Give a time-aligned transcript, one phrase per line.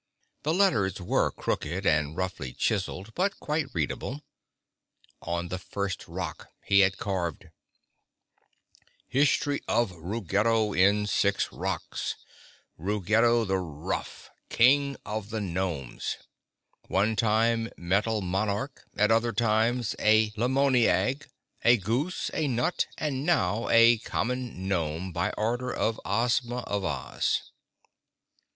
[0.41, 4.23] The letters were crooked and roughly chiseled, but quite readable.
[5.21, 7.49] On the first rock he had carved:
[9.07, 12.15] History of Ruggedo in Six Rocks
[12.79, 16.17] Ruggedo the Rough—King of the Gnomes
[16.87, 21.27] One time Metal Monarch, at other times a Limoneag,
[21.61, 27.51] a goose, a nut, and now a common gnome by order of _Ozma of Oz.